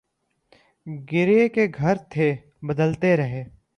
Kiray 1.07 1.49
K 1.53 1.67
Ghar 1.67 1.97
Thay 2.09 2.43
Badalty 2.61 3.15
Rahay 3.17 3.51